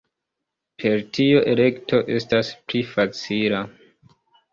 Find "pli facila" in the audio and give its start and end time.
2.73-3.61